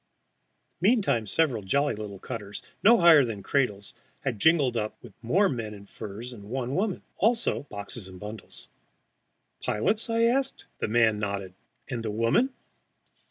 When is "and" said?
6.33-6.45, 8.07-8.19, 11.87-12.01